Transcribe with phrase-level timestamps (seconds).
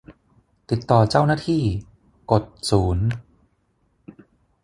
[0.69, 1.63] ติดต่อเจ้าหน้าที่
[2.31, 3.07] กดศูนย์